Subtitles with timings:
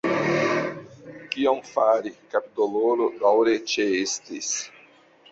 [1.33, 4.49] Kion fari– kapdoloro daŭre ĉeestis.